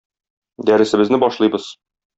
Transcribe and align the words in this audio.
Дәресебезне 0.71 1.23
башлыйбыз. 1.27 1.73